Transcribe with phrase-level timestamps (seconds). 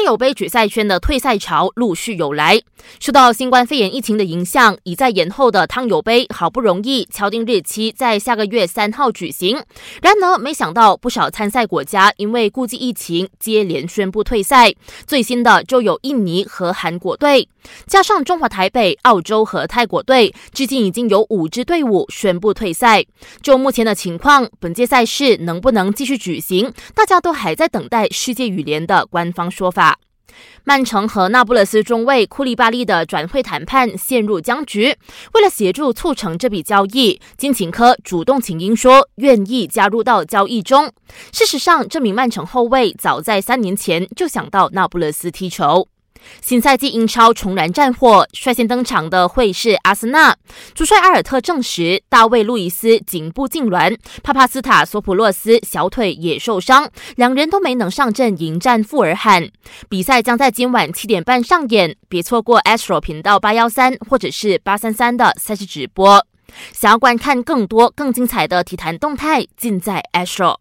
[0.00, 2.58] 汤友杯决赛圈的退赛潮陆续有来。
[2.98, 9.62] 受到新冠肺炎疫情的影响，已在延后的汤友杯好不容易敲定日期在下个月三号举行。
[10.00, 14.72] 然而，没想到不少参赛国家因为顾忌疫情，接连宣布退赛。
[15.06, 17.46] 最新的就有印尼和韩国队，
[17.86, 23.04] 加上中华台北、澳洲和泰国队，至今已经有五支队伍宣布退赛。
[23.42, 29.89] 就目前的情况，本届赛事能不能继续举行，大家都还在等待世界羽联的官方说法。
[30.64, 34.96] 曼城和那不勒斯中卫库利巴利的转会谈判陷入僵局。
[35.34, 40.92] 为了协助促成这笔交易，金琴科主动请缨说愿意加入到交易中。
[41.32, 45.88] 事实上，这名曼城后卫早在三年前就想到那不勒斯踢球。
[46.42, 50.36] 新赛季英超重燃战火，率先登场的会是阿森纳。
[50.74, 59.50] 主帅阿尔特证实，大卫·路易斯颈部痉挛，帕帕斯塔·索普洛斯小腿也受伤，两人都没能上阵迎战富尔罕。
[59.88, 66.24] 比赛将在今晚七点半上演，别错过 Astro 频道八幺三或者是八三三的赛事直播。
[66.72, 70.56] 想要观看更多更精彩的体坛动态，尽在 Astro。